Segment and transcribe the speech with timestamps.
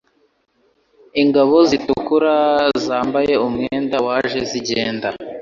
[1.21, 2.35] Ingabo zitukura
[2.85, 5.07] zambaye umwenda waje zigenda-